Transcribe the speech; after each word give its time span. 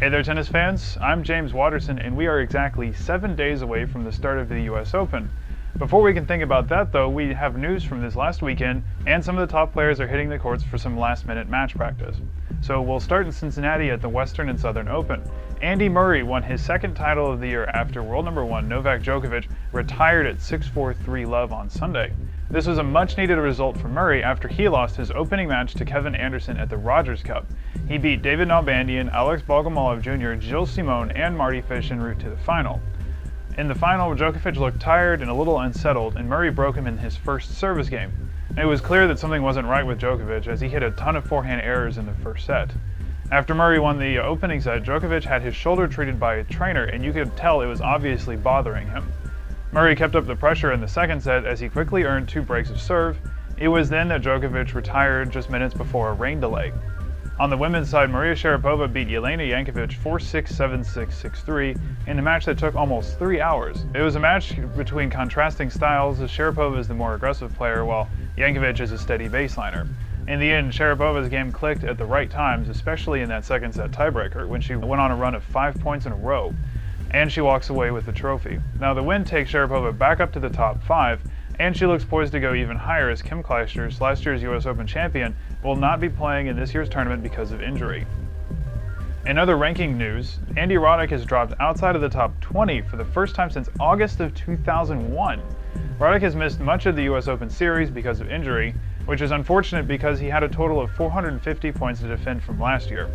Hey 0.00 0.10
there, 0.10 0.22
tennis 0.22 0.48
fans. 0.48 0.98
I'm 1.00 1.24
James 1.24 1.54
Watterson, 1.54 1.98
and 1.98 2.14
we 2.14 2.26
are 2.26 2.40
exactly 2.40 2.92
seven 2.92 3.34
days 3.34 3.62
away 3.62 3.86
from 3.86 4.04
the 4.04 4.12
start 4.12 4.38
of 4.38 4.50
the 4.50 4.60
US 4.62 4.92
Open. 4.92 5.30
Before 5.78 6.02
we 6.02 6.12
can 6.12 6.26
think 6.26 6.42
about 6.42 6.68
that, 6.68 6.92
though, 6.92 7.08
we 7.08 7.32
have 7.32 7.56
news 7.56 7.82
from 7.82 8.02
this 8.02 8.14
last 8.14 8.42
weekend, 8.42 8.82
and 9.06 9.24
some 9.24 9.38
of 9.38 9.48
the 9.48 9.50
top 9.50 9.72
players 9.72 10.00
are 10.00 10.06
hitting 10.06 10.28
the 10.28 10.38
courts 10.38 10.62
for 10.62 10.76
some 10.76 10.98
last 10.98 11.26
minute 11.26 11.48
match 11.48 11.74
practice. 11.74 12.16
So 12.60 12.82
we'll 12.82 13.00
start 13.00 13.24
in 13.24 13.32
Cincinnati 13.32 13.90
at 13.90 14.02
the 14.02 14.08
Western 14.08 14.50
and 14.50 14.60
Southern 14.60 14.88
Open. 14.88 15.22
Andy 15.62 15.88
Murray 15.88 16.22
won 16.22 16.42
his 16.42 16.62
second 16.62 16.94
title 16.94 17.32
of 17.32 17.40
the 17.40 17.48
year 17.48 17.64
after 17.64 18.02
world 18.02 18.26
number 18.26 18.44
one 18.44 18.68
Novak 18.68 19.00
Djokovic 19.00 19.48
retired 19.72 20.26
at 20.26 20.36
6-4 20.36 20.94
3 21.02 21.24
love 21.24 21.52
on 21.52 21.70
Sunday. 21.70 22.12
This 22.50 22.66
was 22.66 22.78
a 22.78 22.84
much 22.84 23.16
needed 23.16 23.38
result 23.38 23.78
for 23.78 23.88
Murray 23.88 24.22
after 24.22 24.48
he 24.48 24.68
lost 24.68 24.96
his 24.96 25.10
opening 25.10 25.48
match 25.48 25.74
to 25.74 25.84
Kevin 25.84 26.14
Anderson 26.14 26.58
at 26.58 26.68
the 26.68 26.76
Rogers 26.76 27.22
Cup. 27.22 27.46
He 27.88 27.98
beat 27.98 28.22
David 28.22 28.48
Nalbandian, 28.48 29.10
Alex 29.12 29.42
Bogomolov 29.42 30.02
Jr., 30.02 30.40
Gilles 30.40 30.70
Simon, 30.70 31.10
and 31.12 31.36
Mardy 31.36 31.62
Fish 31.62 31.90
en 31.90 32.00
route 32.00 32.20
to 32.20 32.30
the 32.30 32.36
final. 32.36 32.80
In 33.56 33.66
the 33.66 33.74
final, 33.74 34.14
Djokovic 34.14 34.56
looked 34.56 34.80
tired 34.80 35.22
and 35.22 35.30
a 35.30 35.34
little 35.34 35.60
unsettled, 35.60 36.16
and 36.16 36.28
Murray 36.28 36.50
broke 36.50 36.76
him 36.76 36.86
in 36.86 36.98
his 36.98 37.16
first 37.16 37.56
service 37.56 37.88
game. 37.88 38.12
It 38.58 38.66
was 38.66 38.80
clear 38.80 39.08
that 39.08 39.18
something 39.18 39.42
wasn't 39.42 39.66
right 39.66 39.86
with 39.86 39.98
Djokovic 39.98 40.46
as 40.46 40.60
he 40.60 40.68
hit 40.68 40.82
a 40.82 40.90
ton 40.92 41.16
of 41.16 41.24
forehand 41.24 41.62
errors 41.62 41.98
in 41.98 42.06
the 42.06 42.12
first 42.12 42.46
set. 42.46 42.70
After 43.32 43.54
Murray 43.54 43.78
won 43.78 43.98
the 43.98 44.18
opening 44.18 44.60
set, 44.60 44.82
Djokovic 44.82 45.24
had 45.24 45.42
his 45.42 45.56
shoulder 45.56 45.88
treated 45.88 46.20
by 46.20 46.36
a 46.36 46.44
trainer, 46.44 46.84
and 46.84 47.02
you 47.02 47.12
could 47.12 47.36
tell 47.36 47.62
it 47.62 47.66
was 47.66 47.80
obviously 47.80 48.36
bothering 48.36 48.86
him. 48.88 49.10
Murray 49.74 49.96
kept 49.96 50.14
up 50.14 50.24
the 50.24 50.36
pressure 50.36 50.70
in 50.70 50.80
the 50.80 50.86
second 50.86 51.20
set 51.20 51.44
as 51.44 51.58
he 51.58 51.68
quickly 51.68 52.04
earned 52.04 52.28
two 52.28 52.42
breaks 52.42 52.70
of 52.70 52.80
serve. 52.80 53.18
It 53.56 53.66
was 53.66 53.88
then 53.88 54.06
that 54.06 54.22
Djokovic 54.22 54.72
retired 54.72 55.32
just 55.32 55.50
minutes 55.50 55.74
before 55.74 56.10
a 56.10 56.12
rain 56.12 56.38
delay. 56.38 56.72
On 57.40 57.50
the 57.50 57.56
women's 57.56 57.90
side, 57.90 58.08
Maria 58.08 58.36
Sharapova 58.36 58.92
beat 58.92 59.08
Jelena 59.08 59.50
Jankovic 59.50 59.98
4-6, 59.98 60.52
7-6, 60.52 61.32
6-3 61.44 61.80
in 62.06 62.20
a 62.20 62.22
match 62.22 62.44
that 62.44 62.56
took 62.56 62.76
almost 62.76 63.18
three 63.18 63.40
hours. 63.40 63.84
It 63.96 64.00
was 64.00 64.14
a 64.14 64.20
match 64.20 64.54
between 64.76 65.10
contrasting 65.10 65.70
styles 65.70 66.20
as 66.20 66.30
Sharapova 66.30 66.78
is 66.78 66.86
the 66.86 66.94
more 66.94 67.16
aggressive 67.16 67.52
player 67.56 67.84
while 67.84 68.08
Jankovic 68.38 68.78
is 68.78 68.92
a 68.92 68.98
steady 68.98 69.28
baseliner. 69.28 69.88
In 70.28 70.38
the 70.38 70.52
end, 70.52 70.70
Sharapova's 70.70 71.28
game 71.28 71.50
clicked 71.50 71.82
at 71.82 71.98
the 71.98 72.06
right 72.06 72.30
times, 72.30 72.68
especially 72.68 73.22
in 73.22 73.28
that 73.30 73.44
second 73.44 73.72
set 73.72 73.90
tiebreaker 73.90 74.46
when 74.46 74.60
she 74.60 74.76
went 74.76 75.00
on 75.00 75.10
a 75.10 75.16
run 75.16 75.34
of 75.34 75.42
five 75.42 75.74
points 75.80 76.06
in 76.06 76.12
a 76.12 76.16
row 76.16 76.54
and 77.14 77.30
she 77.30 77.40
walks 77.40 77.70
away 77.70 77.92
with 77.92 78.04
the 78.06 78.12
trophy. 78.12 78.58
Now 78.80 78.92
the 78.92 79.02
win 79.02 79.22
takes 79.22 79.52
Sharapova 79.52 79.96
back 79.96 80.18
up 80.18 80.32
to 80.32 80.40
the 80.40 80.50
top 80.50 80.82
five, 80.82 81.20
and 81.60 81.76
she 81.76 81.86
looks 81.86 82.04
poised 82.04 82.32
to 82.32 82.40
go 82.40 82.54
even 82.54 82.76
higher 82.76 83.08
as 83.08 83.22
Kim 83.22 83.40
Clijsters, 83.40 84.00
last 84.00 84.24
year's 84.24 84.42
US 84.42 84.66
Open 84.66 84.84
champion, 84.84 85.36
will 85.62 85.76
not 85.76 86.00
be 86.00 86.08
playing 86.08 86.48
in 86.48 86.56
this 86.56 86.74
year's 86.74 86.88
tournament 86.88 87.22
because 87.22 87.52
of 87.52 87.62
injury. 87.62 88.04
In 89.26 89.38
other 89.38 89.56
ranking 89.56 89.96
news, 89.96 90.40
Andy 90.56 90.74
Roddick 90.74 91.10
has 91.10 91.24
dropped 91.24 91.54
outside 91.60 91.94
of 91.94 92.02
the 92.02 92.08
top 92.08 92.38
20 92.40 92.82
for 92.82 92.96
the 92.96 93.04
first 93.04 93.36
time 93.36 93.48
since 93.48 93.68
August 93.78 94.18
of 94.18 94.34
2001. 94.34 95.40
Roddick 96.00 96.20
has 96.20 96.34
missed 96.34 96.58
much 96.58 96.86
of 96.86 96.96
the 96.96 97.04
US 97.04 97.28
Open 97.28 97.48
series 97.48 97.90
because 97.90 98.18
of 98.18 98.28
injury, 98.28 98.74
which 99.06 99.20
is 99.20 99.30
unfortunate 99.30 99.86
because 99.86 100.18
he 100.18 100.26
had 100.26 100.42
a 100.42 100.48
total 100.48 100.80
of 100.80 100.90
450 100.90 101.70
points 101.70 102.00
to 102.00 102.08
defend 102.08 102.42
from 102.42 102.58
last 102.58 102.90
year. 102.90 103.08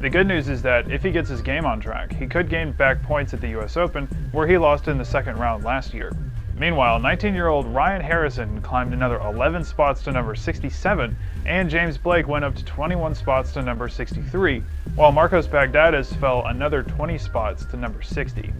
The 0.00 0.08
good 0.08 0.26
news 0.26 0.48
is 0.48 0.62
that 0.62 0.90
if 0.90 1.02
he 1.02 1.10
gets 1.10 1.28
his 1.28 1.42
game 1.42 1.66
on 1.66 1.78
track, 1.78 2.10
he 2.10 2.26
could 2.26 2.48
gain 2.48 2.72
back 2.72 3.02
points 3.02 3.34
at 3.34 3.42
the 3.42 3.48
US 3.58 3.76
Open, 3.76 4.08
where 4.32 4.46
he 4.46 4.56
lost 4.56 4.88
in 4.88 4.96
the 4.96 5.04
second 5.04 5.38
round 5.38 5.62
last 5.62 5.92
year. 5.92 6.10
Meanwhile, 6.56 7.00
19 7.00 7.34
year 7.34 7.48
old 7.48 7.66
Ryan 7.66 8.00
Harrison 8.00 8.62
climbed 8.62 8.94
another 8.94 9.18
11 9.18 9.62
spots 9.62 10.02
to 10.04 10.12
number 10.12 10.34
67, 10.34 11.14
and 11.44 11.68
James 11.68 11.98
Blake 11.98 12.26
went 12.26 12.46
up 12.46 12.54
to 12.54 12.64
21 12.64 13.14
spots 13.14 13.52
to 13.52 13.62
number 13.62 13.88
63, 13.88 14.62
while 14.94 15.12
Marcos 15.12 15.46
Baghdatis 15.46 16.18
fell 16.18 16.46
another 16.46 16.82
20 16.82 17.18
spots 17.18 17.66
to 17.66 17.76
number 17.76 18.00
60. 18.00 18.54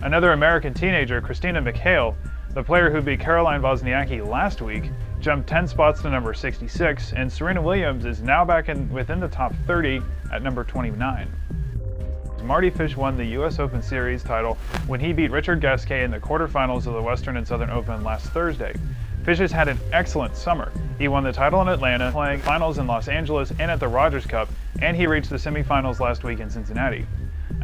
Another 0.00 0.32
American 0.32 0.72
teenager, 0.72 1.20
Christina 1.20 1.60
McHale, 1.60 2.14
the 2.54 2.62
player 2.62 2.90
who 2.90 3.02
beat 3.02 3.20
Caroline 3.20 3.60
Wozniacki 3.60 4.26
last 4.26 4.62
week, 4.62 4.90
jumped 5.24 5.48
10 5.48 5.66
spots 5.66 6.02
to 6.02 6.10
number 6.10 6.34
66, 6.34 7.14
and 7.14 7.32
Serena 7.32 7.62
Williams 7.62 8.04
is 8.04 8.20
now 8.20 8.44
back 8.44 8.68
in 8.68 8.92
within 8.92 9.20
the 9.20 9.28
top 9.28 9.54
30 9.66 10.02
at 10.30 10.42
number 10.42 10.64
29. 10.64 11.32
Mardy 12.42 12.68
Fish 12.68 12.94
won 12.94 13.16
the 13.16 13.24
U.S. 13.24 13.58
Open 13.58 13.80
Series 13.80 14.22
title 14.22 14.58
when 14.86 15.00
he 15.00 15.14
beat 15.14 15.30
Richard 15.30 15.62
Gasquet 15.62 16.04
in 16.04 16.10
the 16.10 16.20
quarterfinals 16.20 16.86
of 16.86 16.92
the 16.92 17.00
Western 17.00 17.38
and 17.38 17.48
Southern 17.48 17.70
Open 17.70 18.04
last 18.04 18.26
Thursday. 18.26 18.74
Fish 19.24 19.38
has 19.38 19.50
had 19.50 19.66
an 19.66 19.78
excellent 19.92 20.36
summer. 20.36 20.70
He 20.98 21.08
won 21.08 21.24
the 21.24 21.32
title 21.32 21.62
in 21.62 21.68
Atlanta, 21.68 22.12
playing 22.12 22.40
finals 22.40 22.76
in 22.76 22.86
Los 22.86 23.08
Angeles 23.08 23.50
and 23.52 23.70
at 23.70 23.80
the 23.80 23.88
Rogers 23.88 24.26
Cup, 24.26 24.50
and 24.82 24.94
he 24.94 25.06
reached 25.06 25.30
the 25.30 25.36
semifinals 25.36 26.00
last 26.00 26.22
week 26.22 26.40
in 26.40 26.50
Cincinnati. 26.50 27.06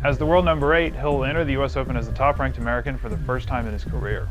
As 0.02 0.16
the 0.16 0.24
world 0.24 0.46
number 0.46 0.72
8, 0.72 0.94
he'll 0.94 1.24
enter 1.24 1.44
the 1.44 1.52
U.S. 1.52 1.76
Open 1.76 1.94
as 1.94 2.06
the 2.08 2.14
top-ranked 2.14 2.56
American 2.56 2.96
for 2.96 3.10
the 3.10 3.18
first 3.18 3.48
time 3.48 3.66
in 3.66 3.74
his 3.74 3.84
career. 3.84 4.30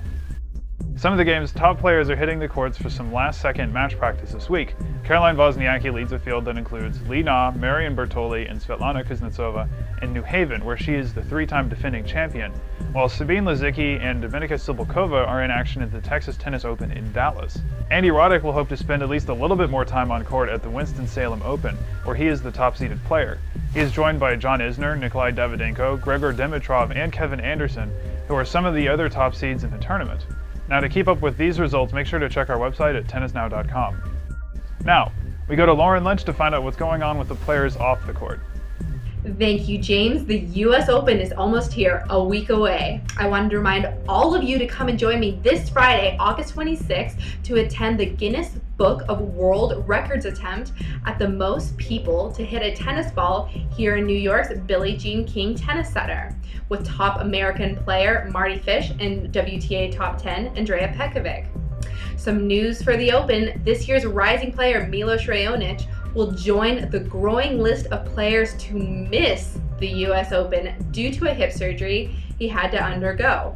Some 0.99 1.13
of 1.13 1.17
the 1.17 1.23
game's 1.23 1.53
top 1.53 1.79
players 1.79 2.09
are 2.09 2.15
hitting 2.17 2.39
the 2.39 2.49
courts 2.49 2.77
for 2.77 2.89
some 2.89 3.13
last-second 3.13 3.71
match 3.71 3.97
practice 3.97 4.33
this 4.33 4.49
week. 4.49 4.75
Caroline 5.05 5.37
Wozniacki 5.37 5.93
leads 5.93 6.11
a 6.11 6.19
field 6.19 6.43
that 6.43 6.57
includes 6.57 7.01
Li 7.07 7.23
Na, 7.23 7.51
Marion 7.51 7.95
Bartoli, 7.95 8.51
and 8.51 8.59
Svetlana 8.59 9.07
Kuznetsova 9.07 9.69
in 10.01 10.11
New 10.11 10.23
Haven, 10.23 10.65
where 10.65 10.75
she 10.75 10.95
is 10.95 11.13
the 11.13 11.23
three-time 11.23 11.69
defending 11.69 12.03
champion, 12.03 12.51
while 12.91 13.07
Sabine 13.07 13.45
Lisicki 13.45 13.97
and 14.01 14.21
Dominika 14.21 14.55
Cibulkova 14.55 15.25
are 15.25 15.41
in 15.41 15.51
action 15.51 15.81
at 15.81 15.89
the 15.89 16.01
Texas 16.01 16.35
Tennis 16.35 16.65
Open 16.65 16.91
in 16.91 17.09
Dallas. 17.13 17.59
Andy 17.89 18.09
Roddick 18.09 18.43
will 18.43 18.51
hope 18.51 18.67
to 18.67 18.75
spend 18.75 19.01
at 19.01 19.07
least 19.07 19.29
a 19.29 19.33
little 19.33 19.55
bit 19.55 19.69
more 19.69 19.85
time 19.85 20.11
on 20.11 20.25
court 20.25 20.49
at 20.49 20.61
the 20.61 20.69
Winston-Salem 20.69 21.41
Open, 21.43 21.77
where 22.03 22.15
he 22.17 22.27
is 22.27 22.41
the 22.41 22.51
top-seeded 22.51 23.01
player. 23.05 23.37
He 23.73 23.79
is 23.79 23.93
joined 23.93 24.19
by 24.19 24.35
John 24.35 24.59
Isner, 24.59 24.99
Nikolai 24.99 25.31
Davydenko, 25.31 26.01
Grigor 26.01 26.35
Dimitrov, 26.35 26.93
and 26.93 27.13
Kevin 27.13 27.39
Anderson, 27.39 27.89
who 28.27 28.35
are 28.35 28.43
some 28.43 28.65
of 28.65 28.75
the 28.75 28.89
other 28.89 29.07
top 29.07 29.33
seeds 29.33 29.63
in 29.63 29.71
the 29.71 29.77
tournament. 29.77 30.25
Now 30.69 30.79
to 30.79 30.87
keep 30.87 31.07
up 31.07 31.21
with 31.21 31.35
these 31.35 31.59
results, 31.59 31.93
make 31.93 32.05
sure 32.05 32.19
to 32.19 32.29
check 32.29 32.49
our 32.51 32.57
website 32.57 32.95
at 32.95 33.07
tennisnow.com. 33.07 34.01
Now, 34.85 35.11
we 35.47 35.55
go 35.55 35.65
to 35.65 35.73
Lauren 35.73 36.03
Lynch 36.03 36.23
to 36.25 36.33
find 36.33 36.53
out 36.53 36.61
what's 36.61 36.77
going 36.77 37.01
on 37.01 37.17
with 37.17 37.27
the 37.27 37.35
players 37.35 37.75
off 37.75 38.05
the 38.05 38.13
court. 38.13 38.39
Thank 39.39 39.67
you, 39.67 39.79
James. 39.79 40.25
The 40.25 40.39
US 40.39 40.87
Open 40.87 41.19
is 41.19 41.33
almost 41.33 41.73
here, 41.73 42.05
a 42.09 42.23
week 42.23 42.51
away. 42.51 43.01
I 43.17 43.27
wanted 43.27 43.49
to 43.49 43.57
remind 43.57 43.87
all 44.07 44.35
of 44.35 44.43
you 44.43 44.59
to 44.59 44.67
come 44.67 44.89
and 44.89 44.97
join 44.97 45.19
me 45.19 45.39
this 45.41 45.69
Friday, 45.69 46.15
August 46.19 46.55
26th, 46.55 47.19
to 47.43 47.55
attend 47.55 47.99
the 47.99 48.05
Guinness 48.05 48.51
Book 48.79 49.03
of 49.09 49.19
World 49.19 49.83
Records 49.89 50.23
attempt 50.23 50.71
at 51.05 51.19
the 51.19 51.27
most 51.27 51.75
people 51.75 52.31
to 52.31 52.45
hit 52.45 52.61
a 52.63 52.73
tennis 52.73 53.11
ball 53.11 53.51
here 53.75 53.97
in 53.97 54.05
New 54.05 54.17
York's 54.17 54.57
Billie 54.67 54.95
Jean 54.95 55.25
King 55.25 55.53
Tennis 55.53 55.91
Center, 55.91 56.33
with 56.69 56.85
top 56.85 57.19
American 57.19 57.75
player 57.75 58.29
Mardy 58.31 58.57
Fish 58.57 58.91
and 58.91 59.33
WTA 59.33 59.93
top 59.93 60.17
10 60.17 60.57
Andrea 60.57 60.95
Petkovic. 60.97 61.47
Some 62.15 62.47
news 62.47 62.81
for 62.81 62.95
the 62.95 63.11
Open 63.11 63.61
this 63.65 63.85
year's 63.85 64.05
rising 64.05 64.53
player 64.53 64.87
Milos 64.87 65.23
Raonic 65.23 65.85
will 66.13 66.31
join 66.31 66.89
the 66.89 67.01
growing 67.01 67.59
list 67.59 67.87
of 67.87 68.05
players 68.05 68.55
to 68.59 68.75
miss 68.75 69.59
the 69.79 69.89
US 70.07 70.31
Open 70.31 70.73
due 70.91 71.11
to 71.11 71.29
a 71.29 71.33
hip 71.33 71.51
surgery 71.51 72.15
he 72.37 72.47
had 72.47 72.71
to 72.71 72.81
undergo. 72.81 73.53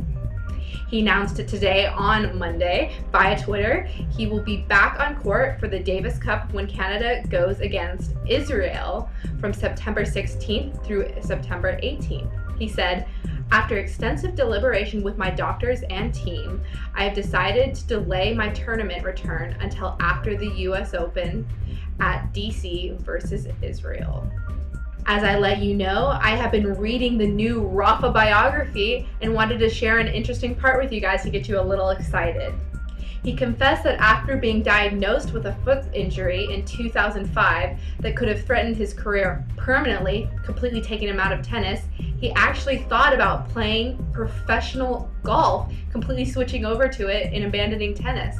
He 0.93 0.99
announced 0.99 1.39
it 1.39 1.47
today 1.47 1.87
on 1.87 2.37
Monday 2.37 2.93
via 3.11 3.41
Twitter. 3.41 3.81
He 4.15 4.27
will 4.27 4.43
be 4.43 4.57
back 4.57 4.99
on 4.99 5.15
court 5.23 5.59
for 5.59 5.67
the 5.67 5.79
Davis 5.79 6.19
Cup 6.19 6.53
when 6.53 6.67
Canada 6.67 7.27
goes 7.29 7.61
against 7.61 8.13
Israel 8.27 9.09
from 9.39 9.53
September 9.53 10.03
16th 10.03 10.85
through 10.85 11.11
September 11.19 11.79
18th. 11.81 12.59
He 12.59 12.67
said, 12.67 13.07
after 13.51 13.79
extensive 13.79 14.35
deliberation 14.35 15.01
with 15.01 15.17
my 15.17 15.31
doctors 15.31 15.81
and 15.89 16.13
team, 16.13 16.61
I 16.93 17.05
have 17.05 17.15
decided 17.15 17.73
to 17.73 17.87
delay 17.87 18.35
my 18.35 18.49
tournament 18.49 19.03
return 19.03 19.57
until 19.61 19.97
after 19.99 20.37
the 20.37 20.51
US 20.69 20.93
Open 20.93 21.47
at 22.01 22.31
DC 22.35 22.99
versus 22.99 23.47
Israel. 23.63 24.31
As 25.05 25.23
I 25.23 25.37
let 25.37 25.59
you 25.59 25.75
know, 25.75 26.17
I 26.21 26.29
have 26.29 26.51
been 26.51 26.75
reading 26.75 27.17
the 27.17 27.27
new 27.27 27.59
Rafa 27.59 28.09
biography 28.09 29.05
and 29.21 29.33
wanted 29.33 29.57
to 29.59 29.69
share 29.69 29.97
an 29.99 30.07
interesting 30.07 30.55
part 30.55 30.81
with 30.81 30.93
you 30.93 31.01
guys 31.01 31.23
to 31.23 31.29
get 31.29 31.49
you 31.49 31.59
a 31.59 31.61
little 31.61 31.89
excited. 31.89 32.53
He 33.21 33.35
confessed 33.35 33.83
that 33.83 33.99
after 33.99 34.37
being 34.37 34.63
diagnosed 34.63 35.33
with 35.33 35.45
a 35.45 35.55
foot 35.65 35.83
injury 35.93 36.47
in 36.53 36.63
2005 36.63 37.79
that 37.99 38.15
could 38.15 38.29
have 38.29 38.45
threatened 38.45 38.77
his 38.77 38.93
career 38.93 39.45
permanently, 39.57 40.29
completely 40.45 40.81
taking 40.81 41.09
him 41.09 41.19
out 41.19 41.33
of 41.33 41.45
tennis, 41.45 41.81
he 42.17 42.31
actually 42.31 42.79
thought 42.83 43.13
about 43.13 43.49
playing 43.49 44.05
professional 44.13 45.09
golf, 45.21 45.71
completely 45.91 46.25
switching 46.25 46.65
over 46.65 46.87
to 46.87 47.07
it 47.07 47.33
and 47.33 47.43
abandoning 47.43 47.93
tennis. 47.93 48.37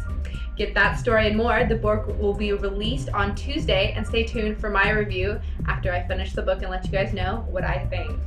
Get 0.55 0.73
that 0.75 0.99
story 0.99 1.27
and 1.27 1.35
more. 1.35 1.65
The 1.65 1.75
book 1.75 2.07
will 2.19 2.33
be 2.33 2.53
released 2.53 3.09
on 3.09 3.35
Tuesday, 3.35 3.93
and 3.95 4.05
stay 4.05 4.23
tuned 4.23 4.59
for 4.59 4.69
my 4.69 4.91
review 4.91 5.39
after 5.67 5.91
I 5.91 6.07
finish 6.07 6.33
the 6.33 6.43
book 6.43 6.61
and 6.61 6.69
let 6.69 6.85
you 6.85 6.91
guys 6.91 7.13
know 7.13 7.45
what 7.49 7.63
I 7.63 7.85
think. 7.85 8.19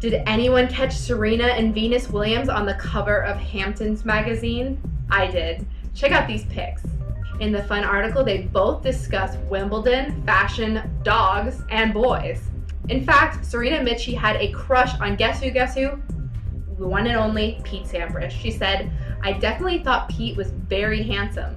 Did 0.00 0.22
anyone 0.26 0.68
catch 0.68 0.96
Serena 0.96 1.46
and 1.46 1.74
Venus 1.74 2.08
Williams 2.08 2.48
on 2.48 2.66
the 2.66 2.74
cover 2.74 3.24
of 3.24 3.36
Hamptons 3.36 4.04
magazine? 4.04 4.80
I 5.10 5.26
did. 5.26 5.66
Check 5.94 6.12
out 6.12 6.28
these 6.28 6.44
pics. 6.46 6.82
In 7.40 7.52
the 7.52 7.62
fun 7.64 7.84
article, 7.84 8.24
they 8.24 8.42
both 8.42 8.82
discuss 8.82 9.36
Wimbledon, 9.48 10.22
fashion, 10.24 11.00
dogs, 11.02 11.62
and 11.70 11.94
boys. 11.94 12.42
In 12.88 13.04
fact, 13.04 13.44
Serena 13.44 13.98
she 13.98 14.14
had 14.14 14.36
a 14.36 14.50
crush 14.52 14.98
on 15.00 15.14
guess 15.14 15.42
who, 15.42 15.50
guess 15.50 15.74
who? 15.74 16.00
The 16.78 16.86
one 16.86 17.06
and 17.06 17.16
only 17.16 17.60
Pete 17.64 17.84
Sampras. 17.84 18.30
She 18.30 18.50
said, 18.50 18.90
I 19.22 19.32
definitely 19.32 19.80
thought 19.80 20.08
Pete 20.08 20.36
was 20.36 20.50
very 20.50 21.02
handsome, 21.02 21.56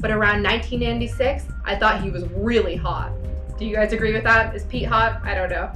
but 0.00 0.10
around 0.10 0.42
1996, 0.42 1.44
I 1.64 1.76
thought 1.76 2.02
he 2.02 2.10
was 2.10 2.24
really 2.30 2.76
hot. 2.76 3.12
Do 3.58 3.64
you 3.66 3.74
guys 3.74 3.92
agree 3.92 4.12
with 4.12 4.24
that? 4.24 4.54
Is 4.54 4.64
Pete 4.64 4.86
hot? 4.86 5.20
I 5.24 5.34
don't 5.34 5.50
know. 5.50 5.72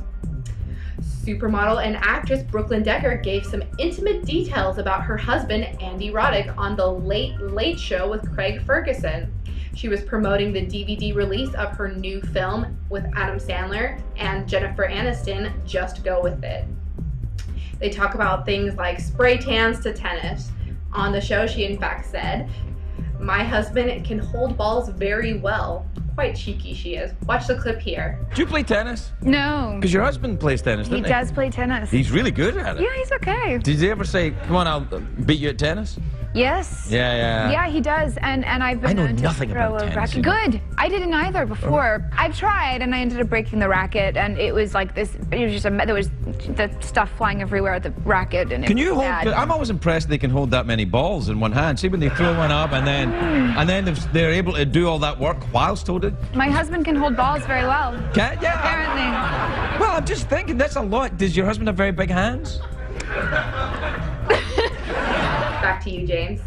Supermodel 1.00 1.84
and 1.84 1.96
actress 1.96 2.42
Brooklyn 2.42 2.82
Decker 2.82 3.16
gave 3.16 3.44
some 3.44 3.62
intimate 3.78 4.24
details 4.24 4.78
about 4.78 5.02
her 5.02 5.16
husband, 5.16 5.64
Andy 5.80 6.10
Roddick, 6.10 6.56
on 6.56 6.76
The 6.76 6.86
Late 6.86 7.38
Late 7.40 7.78
Show 7.78 8.08
with 8.08 8.32
Craig 8.34 8.62
Ferguson. 8.64 9.32
She 9.74 9.88
was 9.88 10.02
promoting 10.02 10.52
the 10.52 10.66
DVD 10.66 11.14
release 11.14 11.54
of 11.54 11.70
her 11.76 11.92
new 11.92 12.20
film 12.20 12.76
with 12.90 13.04
Adam 13.16 13.38
Sandler 13.38 14.00
and 14.16 14.48
Jennifer 14.48 14.86
Aniston, 14.86 15.52
Just 15.64 16.04
Go 16.04 16.22
With 16.22 16.42
It. 16.44 16.66
They 17.78 17.88
talk 17.88 18.14
about 18.14 18.44
things 18.44 18.76
like 18.76 19.00
spray 19.00 19.38
tans 19.38 19.80
to 19.80 19.92
tennis. 19.92 20.50
On 20.92 21.10
the 21.10 21.20
show, 21.20 21.46
she 21.46 21.64
in 21.64 21.78
fact 21.78 22.06
said, 22.06 22.48
My 23.22 23.44
husband 23.44 24.04
can 24.04 24.18
hold 24.18 24.56
balls 24.56 24.88
very 24.88 25.34
well. 25.34 25.86
Quite 26.14 26.34
cheeky 26.34 26.74
she 26.74 26.96
is. 26.96 27.12
Watch 27.26 27.46
the 27.46 27.54
clip 27.54 27.80
here. 27.80 28.18
Do 28.34 28.42
you 28.42 28.46
play 28.46 28.64
tennis? 28.64 29.12
No. 29.22 29.74
Because 29.76 29.92
your 29.94 30.02
husband 30.02 30.40
plays 30.40 30.60
tennis, 30.60 30.88
He 30.88 30.96
doesn't 31.00 31.08
does 31.08 31.30
play 31.32 31.48
tennis. 31.48 31.88
He's 31.88 32.10
really 32.10 32.32
good 32.32 32.56
at 32.56 32.76
it. 32.76 32.82
yeah, 32.82 32.88
he's 32.96 33.12
okay. 33.12 33.58
Did 33.58 33.78
he 33.78 33.88
ever 33.90 34.04
say, 34.04 34.32
"Come 34.46 34.56
on, 34.56 34.66
I'll 34.66 34.80
beat 34.80 35.38
you 35.38 35.50
at 35.50 35.58
tennis"? 35.58 35.98
Yes. 36.34 36.88
Yeah, 36.90 37.14
yeah. 37.14 37.50
Yeah, 37.50 37.68
he 37.68 37.80
does, 37.80 38.16
and 38.18 38.44
and 38.44 38.62
I've 38.62 38.80
been 38.80 38.90
I 38.90 38.92
know 38.94 39.06
known 39.06 39.16
to 39.16 39.22
nothing 39.22 39.50
throw 39.50 39.74
about 39.74 39.82
a 39.88 39.90
tennis, 39.90 39.96
racket. 39.96 40.16
you 40.16 40.22
know. 40.22 40.32
Good. 40.46 40.60
I 40.78 40.88
didn't 40.88 41.12
either 41.12 41.44
before. 41.44 42.08
I've 42.16 42.36
tried, 42.36 42.80
and 42.80 42.94
I 42.94 43.00
ended 43.00 43.20
up 43.20 43.28
breaking 43.28 43.58
the 43.58 43.68
racket, 43.68 44.16
and 44.16 44.38
it 44.38 44.54
was 44.54 44.72
like 44.74 44.94
this. 44.94 45.14
It 45.30 45.44
was 45.44 45.52
just 45.52 45.66
a 45.66 45.70
me- 45.70 45.84
there 45.84 45.94
was 45.94 46.08
the 46.56 46.70
stuff 46.80 47.10
flying 47.18 47.42
everywhere 47.42 47.74
at 47.74 47.82
the 47.82 47.90
racket, 48.04 48.50
and 48.52 48.64
it 48.64 48.66
Can 48.66 48.78
you 48.78 48.90
was 48.94 49.04
hold? 49.04 49.24
bad. 49.24 49.28
I'm 49.28 49.50
always 49.52 49.68
impressed 49.70 50.08
they 50.08 50.16
can 50.18 50.30
hold 50.30 50.50
that 50.52 50.64
many 50.66 50.84
balls 50.86 51.28
in 51.28 51.38
one 51.38 51.52
hand. 51.52 51.78
See 51.78 51.88
when 51.88 52.00
they 52.00 52.08
throw 52.08 52.36
one 52.36 52.50
up 52.50 52.72
and 52.72 52.86
then 52.86 53.12
and 53.12 53.68
then 53.68 53.84
they've- 53.84 54.12
they're 54.12 54.30
able 54.32 54.54
to 54.54 54.64
do 54.64 54.88
all 54.88 54.98
that 55.00 55.18
work 55.18 55.36
whilst 55.52 55.86
holding. 55.86 56.16
My 56.34 56.48
husband 56.48 56.84
can 56.86 56.96
hold 56.96 57.16
balls 57.16 57.44
very 57.44 57.64
well. 57.66 57.92
Can 58.14 58.38
yeah. 58.40 58.58
Apparently. 58.58 59.80
Well, 59.80 59.96
I'm 59.96 60.04
just 60.06 60.28
thinking 60.28 60.56
that's 60.56 60.76
a 60.76 60.80
lot. 60.80 61.18
Does 61.18 61.36
your 61.36 61.44
husband 61.46 61.68
have 61.68 61.76
very 61.76 61.92
big 61.92 62.10
hands? 62.10 62.60
Back 65.62 65.82
to 65.84 65.90
you, 65.90 66.06
James. 66.06 66.40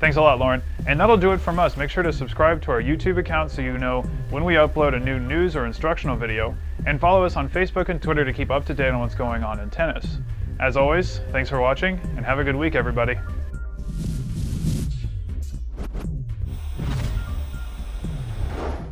Thanks 0.00 0.18
a 0.18 0.20
lot, 0.20 0.38
Lauren. 0.38 0.62
And 0.86 1.00
that'll 1.00 1.16
do 1.16 1.32
it 1.32 1.38
from 1.38 1.58
us. 1.58 1.78
Make 1.78 1.88
sure 1.88 2.02
to 2.02 2.12
subscribe 2.12 2.60
to 2.62 2.72
our 2.72 2.82
YouTube 2.82 3.16
account 3.16 3.50
so 3.50 3.62
you 3.62 3.78
know 3.78 4.02
when 4.28 4.44
we 4.44 4.54
upload 4.54 4.94
a 4.94 5.00
new 5.00 5.18
news 5.18 5.56
or 5.56 5.64
instructional 5.64 6.14
video, 6.14 6.54
and 6.84 7.00
follow 7.00 7.24
us 7.24 7.36
on 7.36 7.48
Facebook 7.48 7.88
and 7.88 8.02
Twitter 8.02 8.22
to 8.22 8.32
keep 8.34 8.50
up 8.50 8.66
to 8.66 8.74
date 8.74 8.90
on 8.90 9.00
what's 9.00 9.14
going 9.14 9.42
on 9.42 9.60
in 9.60 9.70
tennis. 9.70 10.18
As 10.60 10.76
always, 10.76 11.20
thanks 11.32 11.48
for 11.48 11.58
watching, 11.58 11.98
and 12.16 12.26
have 12.26 12.38
a 12.38 12.44
good 12.44 12.54
week, 12.54 12.74
everybody. 12.74 13.16